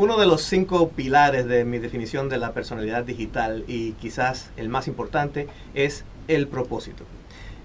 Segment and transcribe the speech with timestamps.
[0.00, 4.70] Uno de los cinco pilares de mi definición de la personalidad digital y quizás el
[4.70, 7.04] más importante es el propósito.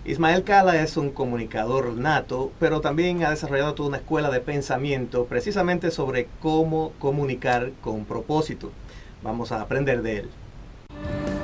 [0.04, 5.27] Ismael Cala es un comunicador nato, pero también ha desarrollado toda una escuela de pensamiento
[5.27, 8.70] precisamente sobre cómo comunicar con propósito.
[9.23, 10.29] Vamos a aprender de él.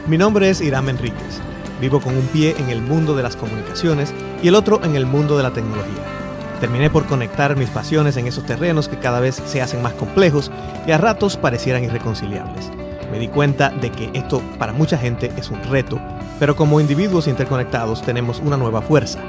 [0.07, 1.39] Mi nombre es Irán Enríquez.
[1.79, 4.13] Vivo con un pie en el mundo de las comunicaciones
[4.43, 6.21] y el otro en el mundo de la tecnología.
[6.61, 10.51] Terminé por conectar mis pasiones en esos terrenos que cada vez se hacen más complejos
[10.85, 12.71] y a ratos parecieran irreconciliables.
[13.11, 15.99] Me di cuenta de que esto para mucha gente es un reto,
[16.39, 19.19] pero como individuos interconectados tenemos una nueva fuerza.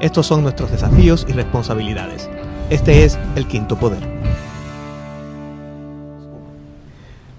[0.00, 2.28] Estos son nuestros desafíos y responsabilidades.
[2.70, 4.22] Este es el quinto poder.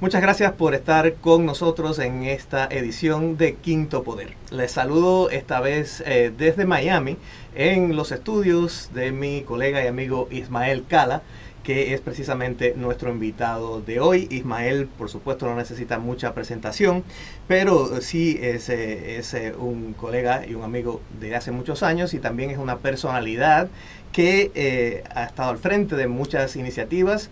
[0.04, 4.34] Muchas gracias por estar con nosotros en esta edición de Quinto Poder.
[4.52, 7.16] Les saludo esta vez eh, desde Miami
[7.56, 11.22] en los estudios de mi colega y amigo Ismael Cala,
[11.64, 14.28] que es precisamente nuestro invitado de hoy.
[14.30, 17.04] Ismael, por supuesto, no necesita mucha presentación,
[17.48, 22.14] pero sí es, eh, es eh, un colega y un amigo de hace muchos años
[22.14, 23.70] y también es una personalidad
[24.12, 27.32] que ha estado al frente de muchas iniciativas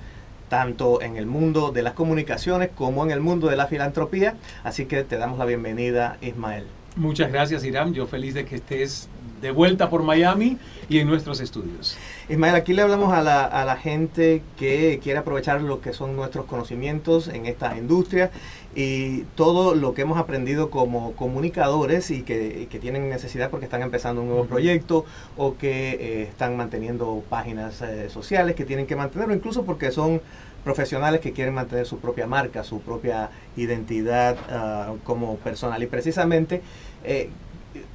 [0.51, 4.35] tanto en el mundo de las comunicaciones como en el mundo de la filantropía.
[4.65, 6.65] Así que te damos la bienvenida, Ismael.
[6.97, 7.93] Muchas gracias, Irán.
[7.93, 9.07] Yo feliz de que estés
[9.41, 10.57] de vuelta por Miami
[10.89, 11.97] y en nuestros estudios.
[12.29, 16.15] Ismael, aquí le hablamos a la, a la gente que quiere aprovechar lo que son
[16.15, 18.31] nuestros conocimientos en esta industria
[18.75, 23.81] y todo lo que hemos aprendido como comunicadores y que, que tienen necesidad porque están
[23.81, 28.95] empezando un nuevo proyecto o que eh, están manteniendo páginas eh, sociales que tienen que
[28.95, 30.21] mantenerlo, incluso porque son
[30.63, 35.81] profesionales que quieren mantener su propia marca, su propia identidad uh, como personal.
[35.81, 36.61] Y precisamente
[37.03, 37.29] eh,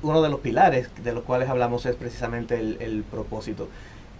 [0.03, 3.69] uno de los pilares de los cuales hablamos es precisamente el, el propósito.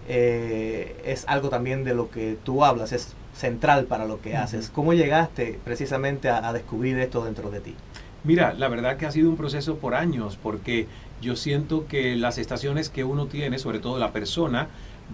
[0.09, 4.69] Eh, es algo también de lo que tú hablas, es central para lo que haces.
[4.69, 7.75] ¿Cómo llegaste precisamente a, a, descubrir esto dentro de ti?
[8.23, 10.87] Mira, la verdad que ha sido un proceso por años, porque
[11.21, 14.69] yo siento que las estaciones que uno tiene, sobre todo la persona,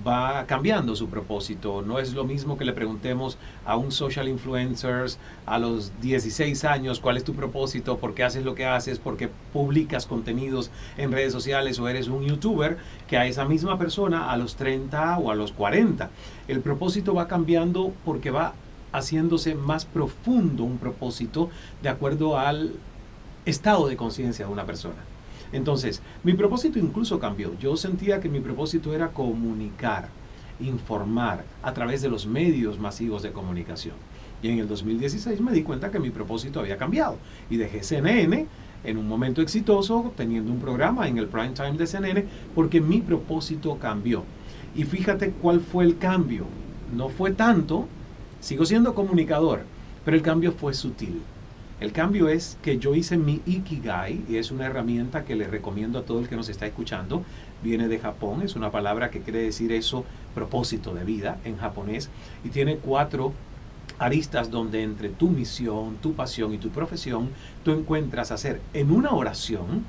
[0.06, 1.82] va cambiando su propósito.
[1.82, 5.06] No es lo mismo que le preguntemos a un social influencer
[5.46, 9.18] a los 16 años cuál es tu propósito, por qué haces lo que haces, por
[9.18, 12.78] qué publicas contenidos en redes sociales o eres un youtuber,
[13.08, 16.10] que a esa misma persona a los 30 o a los 40.
[16.48, 18.54] El propósito va cambiando porque va
[18.92, 21.50] haciéndose más profundo un propósito
[21.82, 22.74] de acuerdo al
[23.46, 25.13] estado de conciencia de una persona.
[25.54, 27.58] Entonces, mi propósito incluso cambió.
[27.60, 30.10] Yo sentía que mi propósito era comunicar,
[30.60, 33.96] informar a través de los medios masivos de comunicación.
[34.42, 37.18] Y en el 2016 me di cuenta que mi propósito había cambiado
[37.50, 38.48] y dejé CNN
[38.84, 43.00] en un momento exitoso, teniendo un programa en el prime time de CNN, porque mi
[43.00, 44.24] propósito cambió.
[44.76, 46.46] Y fíjate cuál fue el cambio.
[46.94, 47.88] No fue tanto,
[48.42, 49.62] sigo siendo comunicador,
[50.04, 51.22] pero el cambio fue sutil.
[51.84, 56.00] El cambio es que yo hice mi Ikigai y es una herramienta que le recomiendo
[56.00, 57.24] a todo el que nos está escuchando.
[57.62, 62.10] Viene de Japón, es una palabra que quiere decir eso, propósito de vida en japonés,
[62.46, 63.34] y tiene cuatro
[64.00, 67.32] aristas donde entre tu misión, tu pasión y tu profesión,
[67.66, 69.84] tú encuentras hacer en una oración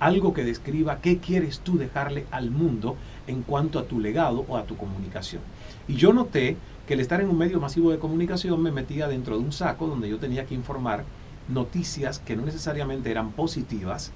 [0.00, 2.96] algo que describa qué quieres tú dejarle al mundo
[3.28, 5.42] en cuanto a tu legado o a tu comunicación.
[5.86, 6.56] Y yo noté
[6.88, 9.86] que el estar en un medio masivo de comunicación me metía dentro de un saco
[9.86, 11.04] donde yo tenía que informar
[11.48, 14.12] noticias que no necesariamente eran positivas,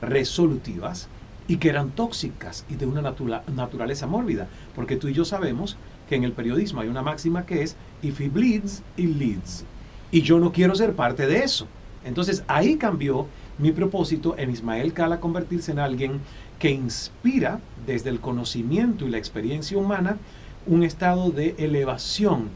[0.00, 1.08] resolutivas
[1.48, 4.48] y que eran tóxicas y de una natura, naturaleza mórbida.
[4.74, 5.76] Porque tú y yo sabemos
[6.08, 9.64] que en el periodismo hay una máxima que es, if he bleeds, it leads.
[10.10, 11.66] Y yo no quiero ser parte de eso.
[12.04, 13.26] Entonces ahí cambió
[13.58, 16.20] mi propósito en Ismael Cala convertirse en alguien
[16.58, 20.18] que inspira desde el conocimiento y la experiencia humana
[20.66, 22.48] un estado de elevación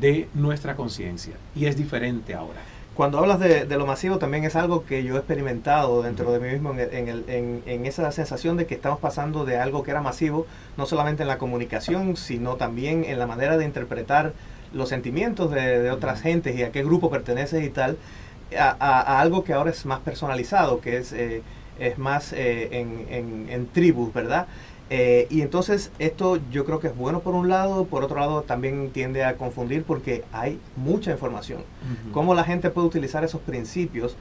[0.00, 1.34] de nuestra conciencia.
[1.54, 2.60] Y es diferente ahora.
[2.94, 6.40] Cuando hablas de, de, lo masivo, también es algo que yo he experimentado dentro de
[6.40, 9.82] mí mismo, en, en, el, en, en, esa sensación de que estamos pasando de algo
[9.82, 14.34] que era masivo, no solamente en la comunicación, sino también en la manera de interpretar
[14.74, 17.96] los sentimientos de, de otras gentes y a qué grupo perteneces y tal,
[18.58, 21.42] a, a, a, algo que ahora es más personalizado, que es, eh,
[21.78, 24.46] es más eh, en, en tribus, ¿verdad?
[24.94, 28.42] Eh, y entonces esto yo creo que es bueno por un lado, por otro lado
[28.42, 31.60] también tiende a confundir porque hay mucha información.
[31.60, 32.12] Uh -huh.
[32.12, 34.16] ¿Cómo la gente puede utilizar esos principios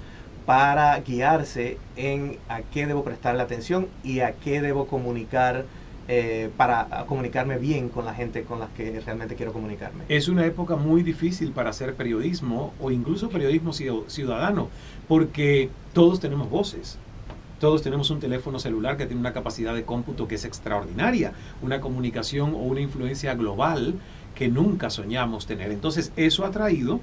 [0.46, 5.66] para guiarse en a qué debo prestarle atención y a qué debo comunicar?
[6.08, 10.04] Eh, para comunicarme bien con la gente con la que realmente quiero comunicarme.
[10.10, 14.68] Es una época muy difícil para hacer periodismo o incluso periodismo ciudadano,
[15.08, 16.98] porque todos tenemos voces.
[17.62, 21.80] Todos tenemos un teléfono celular que tiene una capacidad de cómputo que es extraordinaria, una
[21.80, 23.94] comunicación o una influencia global
[24.34, 25.72] que nunca soñamos tener.
[25.72, 27.02] Entonces, eso ha traído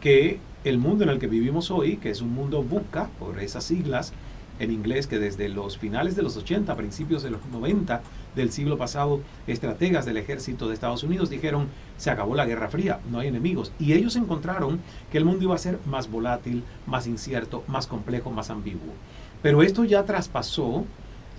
[0.00, 3.62] que el mundo en el que vivimos hoy, que es un mundo buca, por esas
[3.62, 4.12] siglas
[4.58, 8.02] en inglés, que desde los finales de los 80, principios de los 90
[8.34, 12.98] del siglo pasado, estrategas del ejército de Estados Unidos dijeron, se acabó la Guerra Fría,
[13.08, 13.70] no hay enemigos.
[13.78, 14.80] Y ellos encontraron
[15.12, 18.94] que el mundo iba a ser más volátil, más incierto, más complejo, más ambiguo.
[19.42, 20.84] Pero esto ya traspasó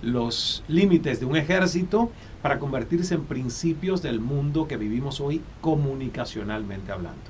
[0.02, 2.10] los límites de un ejército
[2.42, 7.22] para convertirse en principios del mundo que vivimos hoy comunicacionalmente hablando.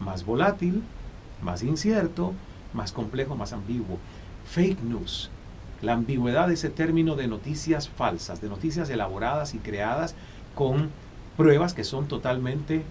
[0.00, 0.82] Más volátil,
[1.42, 2.32] más incierto,
[2.72, 3.98] más complejo, más ambiguo.
[4.46, 5.30] Fake news,
[5.82, 10.14] la ambigüedad de ese término de noticias falsas, de noticias elaboradas y creadas
[10.54, 10.88] con
[11.36, 12.82] pruebas que son totalmente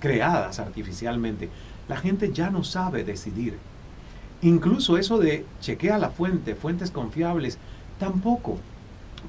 [0.00, 1.48] creadas artificialmente.
[1.88, 3.56] La gente ya no sabe decidir.
[4.44, 7.58] Incluso eso de chequea la fuente, fuentes confiables,
[7.98, 8.58] tampoco.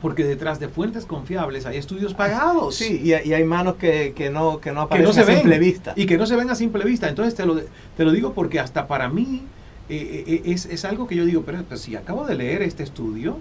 [0.02, 2.76] Porque detrás de fuentes confiables hay estudios pagados.
[2.76, 5.94] Sí, y, hay manos que, no, que no aparecen a simple vista.
[5.96, 7.08] Y que no se ven a simple vista.
[7.08, 9.44] Entonces te lo, te lo digo porque hasta para mí
[9.88, 13.38] eh, eh, es, es, algo que yo digo, pero, si acabo de leer este estudio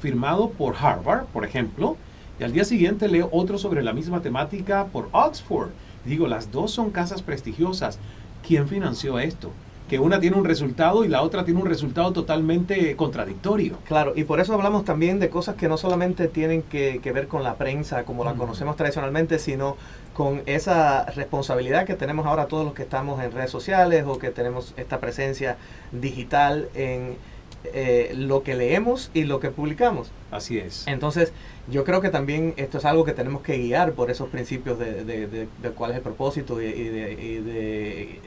[0.00, 1.98] firmado por Harvard, por ejemplo,
[2.40, 5.68] y al día siguiente leo otro sobre la misma temática por Oxford.
[6.06, 7.98] Digo, las dos son casas prestigiosas.
[8.46, 9.52] ¿Quién financió esto?
[9.90, 13.76] Que una tiene un resultado y la otra tiene un resultado totalmente contradictorio.
[13.88, 17.42] Claro, y por eso hablamos también de cosas que no solamente tienen que, ver con
[17.42, 19.76] la prensa como la conocemos tradicionalmente, sino
[20.14, 24.30] con esa responsabilidad que tenemos ahora todos los que estamos en redes sociales o que
[24.30, 25.56] tenemos esta presencia
[25.90, 27.16] digital en
[27.64, 30.12] eh, lo que leemos y lo que publicamos.
[30.30, 30.86] Así es.
[30.86, 31.32] Entonces,
[31.68, 35.02] yo creo que también esto es algo que tenemos que guiar por esos principios de,
[35.04, 38.20] de, cuál es el propósito y de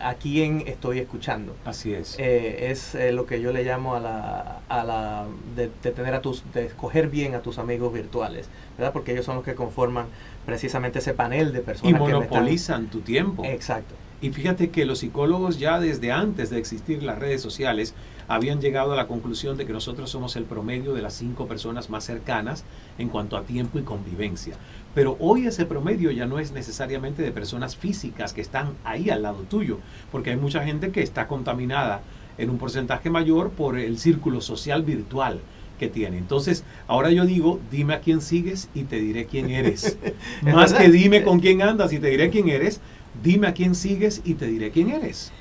[0.00, 1.54] a quién estoy escuchando.
[1.64, 2.16] Así es.
[2.18, 6.20] Eh, es eh, lo que yo le llamo a la, a la de, tener a
[6.20, 8.92] tus, de escoger bien a tus amigos virtuales, ¿verdad?
[8.92, 10.06] Porque ellos son los que conforman
[10.44, 11.90] precisamente ese panel de personas.
[11.90, 13.44] Y monopolizan tu tiempo.
[13.44, 13.94] Exacto.
[14.20, 17.94] Y fíjate que los psicólogos ya desde antes de existir las redes sociales
[18.28, 21.90] habían llegado a la conclusión de que nosotros somos el promedio de las cinco personas
[21.90, 22.64] más cercanas
[22.98, 24.56] en cuanto a tiempo y convivencia.
[24.94, 29.22] Pero hoy ese promedio ya no es necesariamente de personas físicas que están ahí al
[29.22, 29.78] lado tuyo,
[30.10, 32.00] porque hay mucha gente que está contaminada
[32.38, 35.40] en un porcentaje mayor por el círculo social virtual
[35.78, 36.18] que tiene.
[36.18, 39.98] Entonces, ahora yo digo, dime a quién sigues y te diré quién eres.
[40.42, 42.80] Más que dime con quién andas y te diré quién eres,
[43.22, 45.32] dime a quién sigues y te diré quién eres.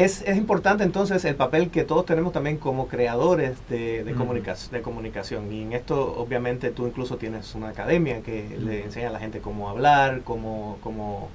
[0.00, 4.82] Es, es, importante entonces el papel que todos tenemos también como creadores de, de, de
[4.82, 5.52] comunicación.
[5.52, 9.40] Y en esto obviamente tú incluso tienes una academia que le enseña a la gente
[9.40, 11.28] cómo hablar, cómo, cómo,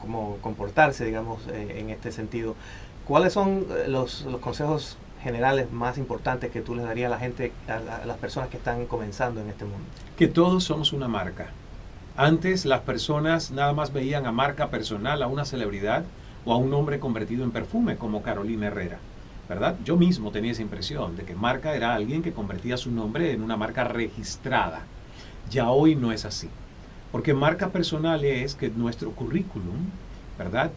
[0.00, 2.56] cómo, comportarse, digamos, eh, en este sentido.
[3.06, 7.20] ¿Cuáles son eh, los, los, consejos generales más importantes que tú les darías a la
[7.20, 9.84] gente, a las personas que están comenzando en este mundo?
[10.16, 11.50] Que todos somos una marca.
[12.16, 16.02] Antes las personas nada más veían a marca personal, a una celebridad,
[16.48, 18.98] o a un hombre convertido en perfume como Carolina Herrera.
[19.50, 19.76] ¿Verdad?
[19.84, 23.42] Yo mismo tenía esa impresión de que marca era alguien que convertía su nombre en
[23.42, 24.86] una marca registrada.
[25.50, 26.48] Ya hoy no es así.
[27.12, 29.76] Porque marca personal es que nuestro currículum,
[30.38, 30.70] ¿verdad?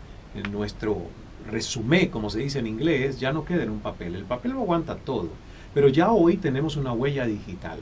[0.52, 1.04] Nuestro
[1.50, 4.16] resumen, como se dice en inglés, ya no queda en un papel.
[4.16, 5.30] El papel lo aguanta todo.
[5.74, 7.80] Pero ya hoy tenemos una huella digital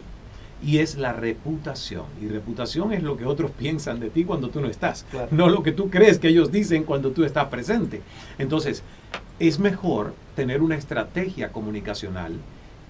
[0.61, 2.05] y es la reputación.
[2.21, 5.63] Y reputación es lo que otros piensan de ti cuando tú no estás, no lo
[5.63, 8.01] que tú crees que ellos dicen cuando tú estás presente.
[8.37, 8.83] Entonces,
[9.39, 12.33] es mejor tener una estrategia comunicacional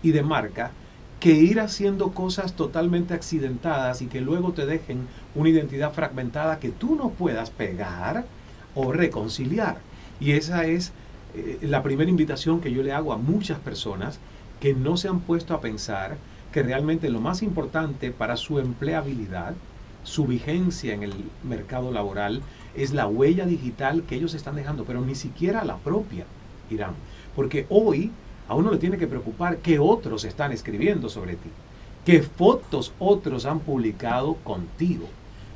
[0.01, 0.71] y de marca
[1.19, 6.69] que ir haciendo cosas totalmente accidentadas y que luego te dejen una identidad fragmentada que
[6.69, 8.25] tú no puedas pegar
[8.73, 9.77] o reconciliar.
[10.19, 10.93] Y esa es
[11.35, 14.19] eh, la primera invitación que yo le hago a muchas personas
[14.59, 16.17] que no se han puesto a pensar
[16.51, 19.53] que realmente lo más importante para su empleabilidad,
[20.03, 21.13] su vigencia en el
[21.43, 22.41] mercado laboral,
[22.75, 26.25] es la huella digital que ellos están dejando, pero ni siquiera la propia,
[26.69, 26.93] Irán.
[27.35, 28.11] Porque hoy
[28.47, 31.49] a uno le tiene que preocupar qué otros están escribiendo sobre ti,
[32.05, 35.07] qué fotos otros han publicado contigo.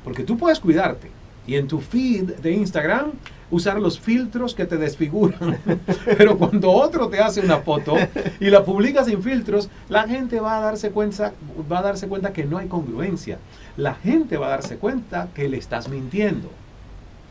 [0.04, 1.10] Porque tú puedes cuidarte
[1.46, 3.12] y en tu feed de Instagram
[3.50, 5.58] usar los filtros que te desfiguran.
[6.18, 7.94] Pero cuando otro te hace una foto
[8.40, 11.32] y la publica sin filtros, la gente va a darse cuenta,
[11.70, 13.38] va a darse cuenta que no hay congruencia.
[13.76, 16.50] La gente va a darse cuenta que le estás mintiendo.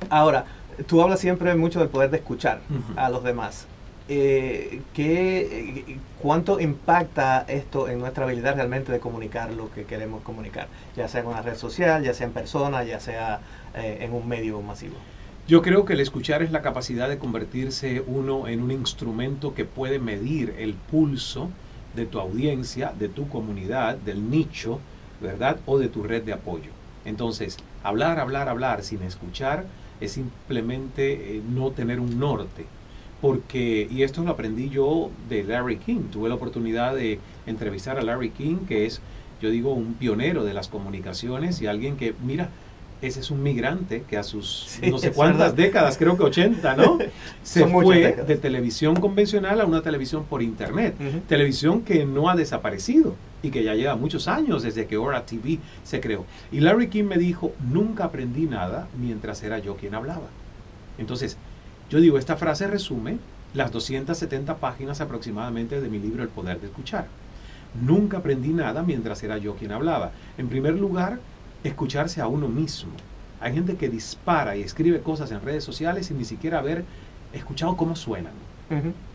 [0.09, 0.45] Ahora,
[0.87, 2.61] tú hablas siempre mucho del poder de escuchar
[2.95, 3.67] a los demás.
[4.07, 10.67] Eh, ¿qué, ¿Cuánto impacta esto en nuestra habilidad realmente de comunicar lo que queremos comunicar?
[10.95, 14.27] Ya sea en una red social, ya sea en persona, ya sea eh, en un
[14.27, 15.07] medio masivo.
[15.47, 19.65] Yo creo que el escuchar es la capacidad de convertirse uno en un instrumento que
[19.65, 21.55] puede medir el pulso
[21.93, 24.85] de tu audiencia, de tu comunidad, del nicho,
[25.19, 25.61] ¿verdad?
[25.65, 26.75] O de tu red de apoyo.
[27.05, 29.69] Entonces, Hablar, hablar, hablar sin escuchar
[29.99, 32.71] es simplemente eh, no tener un norte.
[33.23, 38.01] Porque, y esto lo aprendí yo de Larry King, tuve la oportunidad de entrevistar a
[38.01, 38.99] Larry King, que es,
[39.41, 42.49] yo digo, un pionero de las comunicaciones y alguien que, mira,
[43.01, 46.99] ese es un migrante que a sus no sé cuántas décadas, creo que 80, ¿no?
[47.43, 50.93] Se fue de televisión convencional a una televisión por internet.
[51.25, 55.59] Televisión que no ha desaparecido y que ya lleva muchos años desde que Ora TV
[55.85, 56.25] se creó.
[56.51, 60.27] Y Larry King me dijo, nunca aprendí nada mientras era yo quien hablaba.
[60.97, 61.37] Entonces,
[61.93, 63.19] yo digo, esta frase resume
[63.53, 67.05] las 270 páginas aproximadamente de mi libro El Poder de Escuchar.
[67.79, 70.11] Nunca aprendí nada mientras era yo quien hablaba.
[70.39, 71.19] En primer lugar,
[71.63, 72.93] escucharse a uno mismo.
[73.39, 76.83] Hay gente que dispara y escribe cosas en redes sociales sin ni siquiera haber
[77.31, 78.33] escuchado cómo suenan.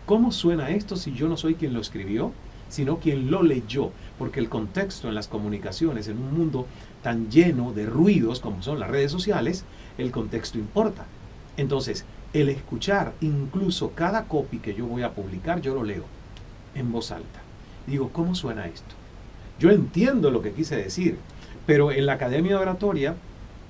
[0.07, 2.31] ¿Cómo suena esto si yo no soy quien lo escribió,
[2.69, 3.91] sino quien lo leyó?
[4.21, 6.69] Porque el contexto en las comunicaciones, en un mundo
[7.03, 9.65] tan lleno de ruidos como son las redes sociales,
[9.99, 11.07] el contexto importa.
[11.57, 16.05] Entonces, el escuchar incluso cada copy que yo voy a publicar, yo lo leo
[16.75, 17.41] en voz alta.
[17.87, 18.95] Digo, ¿cómo suena esto?
[19.59, 21.19] Yo entiendo lo que quise decir,
[21.67, 23.15] pero en la Academia de Oratoria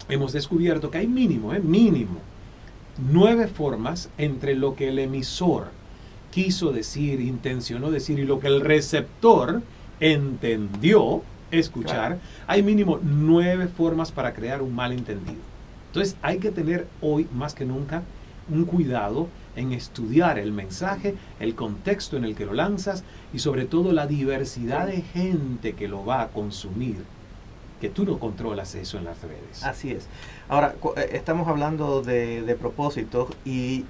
[0.08, 1.60] hemos descubierto que hay mínimo, ¿eh?
[1.60, 2.18] mínimo,
[3.10, 5.68] nueve formas entre lo que el emisor
[6.30, 9.62] quiso decir, intencionó decir y lo que el receptor
[10.00, 15.40] entendió escuchar, hay mínimo nueve formas para crear un malentendido.
[15.86, 18.02] Entonces hay que tener hoy más que nunca
[18.50, 23.64] un cuidado en estudiar el mensaje, el contexto en el que lo lanzas y sobre
[23.64, 26.96] todo la diversidad de gente que lo va a consumir
[27.80, 29.62] que tú no controlas eso en las redes.
[29.62, 30.08] Así es.
[30.48, 33.84] Ahora, eh, estamos hablando de, de propósitos y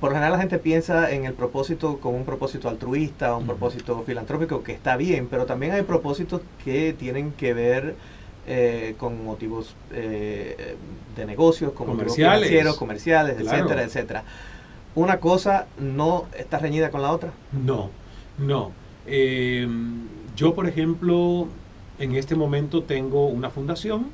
[0.00, 4.02] por lo general la gente piensa en el propósito como un propósito altruista, un propósito
[4.06, 7.96] filantrópico, que está bien, pero también hay propósitos que tienen que ver
[8.46, 10.76] eh, con motivos eh,
[11.16, 14.24] de negocios, como comerciales, financieros, comerciales, etcétera, etcétera.
[14.94, 17.32] ¿Una cosa no está reñida con la otra?
[17.52, 17.90] No,
[18.38, 18.72] no.
[20.36, 21.48] yo, por ejemplo,
[21.98, 24.06] en este momento tengo una fundación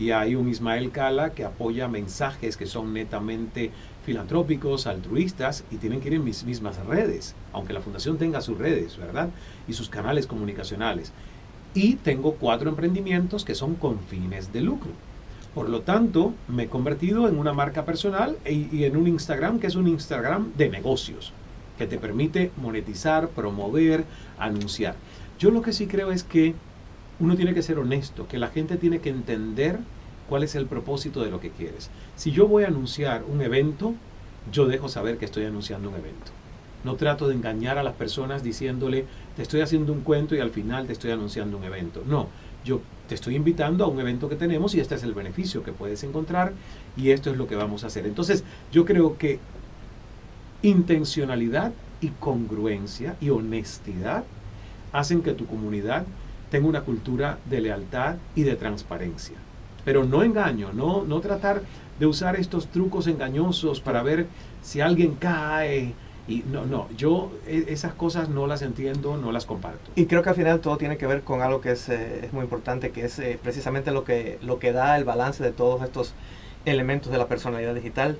[0.00, 3.70] y hay un Ismael Cala que apoya mensajes que son netamente
[4.04, 8.56] filantrópicos, altruistas y tienen que ir en mis mismas redes, aunque la fundación tenga sus
[8.56, 9.28] redes, ¿verdad?
[9.68, 11.12] Y sus canales comunicacionales.
[11.74, 14.90] Y tengo cuatro emprendimientos que son con fines de lucro.
[15.54, 19.58] Por lo tanto, me he convertido en una marca personal y, y en un Instagram
[19.58, 21.32] que es un Instagram de negocios,
[21.78, 24.04] que te permite monetizar, promover,
[24.38, 24.94] anunciar.
[25.38, 26.54] Yo lo que sí creo es que
[27.20, 29.78] uno tiene que ser honesto, que la gente tiene que entender
[30.28, 31.90] cuál es el propósito de lo que quieres.
[32.16, 33.94] Si yo voy a anunciar un evento,
[34.52, 36.32] yo dejo saber que estoy anunciando un evento.
[36.84, 39.04] No trato de engañar a las personas diciéndole,
[39.36, 42.02] te estoy haciendo un cuento y al final te estoy anunciando un evento.
[42.06, 42.28] No,
[42.64, 45.72] yo te estoy invitando a un evento que tenemos y este es el beneficio que
[45.72, 46.52] puedes encontrar
[46.96, 48.06] y esto es lo que vamos a hacer.
[48.06, 49.38] Entonces, yo creo que
[50.62, 54.24] intencionalidad y congruencia y honestidad
[54.92, 56.04] hacen que tu comunidad
[56.50, 59.36] tengo una cultura de lealtad y de transparencia.
[59.84, 61.62] Pero no engaño, no, no tratar
[61.98, 64.26] de usar estos trucos engañosos para ver
[64.62, 65.94] si alguien cae.
[66.30, 69.90] Y no, no, yo e, esas cosas no las entiendo, no las comparto.
[69.96, 72.32] Y creo que al final todo tiene que ver con algo que es, eh, es
[72.32, 75.82] muy importante, que es eh, precisamente lo que, lo que da el balance de todos
[75.82, 76.14] estos
[76.64, 78.16] elementos de la personalidad digital,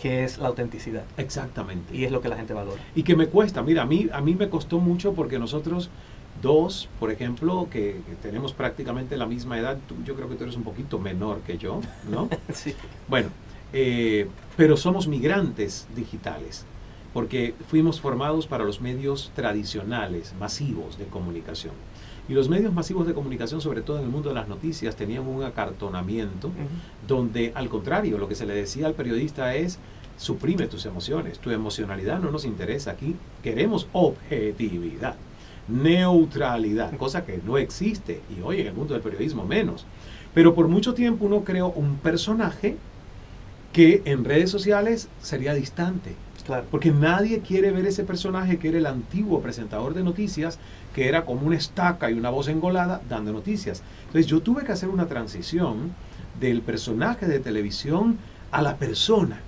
[0.00, 1.04] que es la autenticidad.
[1.16, 1.96] Exactamente.
[1.96, 2.80] Y es lo que la gente valora.
[2.94, 5.90] Y que me cuesta, mira, a mí, a mí me costó mucho porque nosotros
[6.42, 9.76] Dos, por ejemplo, que, tenemos prácticamente la misma edad.
[10.06, 12.30] yo creo que tú eres un poquito menor que yo, ¿no?
[12.54, 12.74] sí.
[13.08, 13.28] Bueno,
[13.74, 16.64] eh, pero somos migrantes digitales,
[17.12, 21.74] porque fuimos formados para los medios tradicionales, masivos de comunicación.
[22.28, 25.26] Y los medios masivos de comunicación, sobre todo en el mundo de las noticias, tenían
[25.26, 26.50] un acartonamiento
[27.08, 29.78] donde, al contrario, lo que se le decía al periodista es,
[30.16, 35.16] suprime tus emociones, tu emocionalidad no nos interesa aquí, queremos objetividad
[35.70, 39.86] neutralidad, cosa que no existe y hoy en el mundo del periodismo menos.
[40.34, 42.76] Pero por mucho tiempo uno creó un personaje
[43.72, 46.14] que en redes sociales sería distante.
[46.44, 46.66] Claro.
[46.70, 50.58] Porque nadie quiere ver ese personaje que era el antiguo presentador de noticias,
[50.94, 53.82] que era como una estaca y una voz engolada dando noticias.
[54.06, 55.92] Entonces yo tuve que hacer una transición
[56.40, 58.18] del personaje de televisión
[58.50, 59.40] a la persona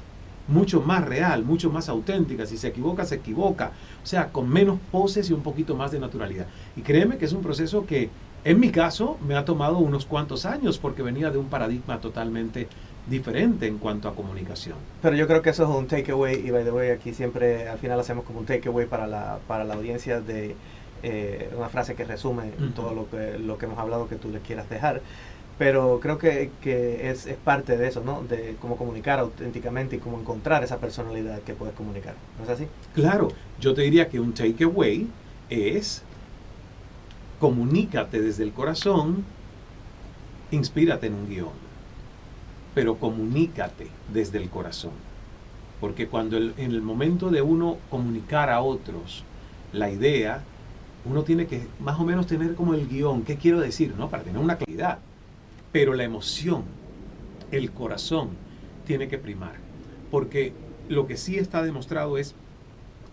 [0.48, 2.46] mucho más real, mucho más auténtica.
[2.46, 3.72] Si se equivoca, se equivoca.
[4.02, 6.46] O sea, con menos poses y un poquito más de naturalidad.
[6.76, 8.10] Y créeme que es un proceso que,
[8.44, 12.68] en mi caso, me ha tomado unos cuantos años porque venía de un paradigma totalmente
[13.06, 14.76] diferente en cuanto a comunicación.
[15.00, 17.78] Pero yo creo que eso es un takeaway y by the way aquí siempre al
[17.78, 20.54] final hacemos como un takeaway para la, para la audiencia de
[21.02, 24.38] eh, una frase que resume todo lo que, lo que hemos hablado que tú le
[24.38, 25.02] quieras dejar.
[25.58, 28.22] pero creo que, que es, es, parte de eso, ¿no?
[28.22, 32.14] De cómo comunicar auténticamente y cómo encontrar esa personalidad que puedes comunicar.
[32.38, 32.66] ¿No es así?
[32.94, 33.28] Claro,
[33.60, 35.08] yo te diría que un takeaway
[35.50, 36.02] es
[37.42, 39.24] comunícate desde el corazón,
[40.52, 41.71] inspírate en un guion,
[42.74, 44.92] pero comunícate desde el corazón.
[45.80, 49.24] Porque cuando en el momento de uno comunicar a otros
[49.72, 50.42] la idea,
[51.04, 53.94] uno tiene que más o menos tener como el guion, ¿qué quiero decir?
[53.96, 54.08] ¿no?
[54.08, 54.98] Para tener una claridad.
[55.72, 56.64] Pero la emoción,
[57.50, 58.30] el corazón,
[58.86, 59.54] tiene que primar.
[60.10, 60.52] Porque
[60.88, 62.34] lo que sí está demostrado es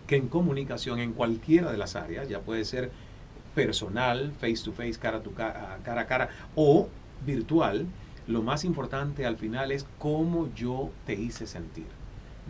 [0.06, 2.90] que en comunicación, en cualquiera de las áreas, ya puede ser
[3.54, 6.88] personal, face to face, cara cara, cara a cara, o
[7.26, 7.86] virtual,
[8.30, 11.86] lo más importante al final es cómo yo te hice sentir.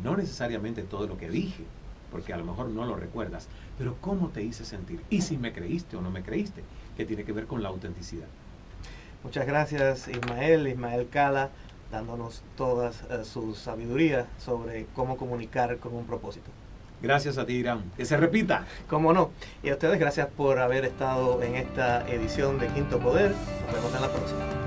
[0.03, 1.65] No necesariamente todo lo que dije,
[2.11, 5.53] porque a lo mejor no lo recuerdas, pero cómo te hice sentir y si me
[5.53, 6.63] creíste o no me creíste,
[6.97, 8.29] que tiene que ver con la autenticidad.
[9.23, 11.51] Muchas gracias Ismael, Ismael Cala,
[11.91, 16.51] dándonos toda eh, su sabiduría sobre cómo comunicar con un propósito.
[17.03, 17.91] Gracias a ti, Irán.
[17.97, 18.67] Que se repita.
[18.87, 19.31] Cómo no.
[19.63, 23.31] Y a ustedes gracias por haber estado en esta edición de Quinto Poder.
[23.31, 24.60] Nos vemos en la próxima.